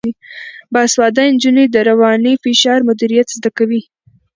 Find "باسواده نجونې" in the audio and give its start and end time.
0.73-1.65